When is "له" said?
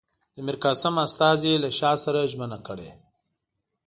1.63-1.69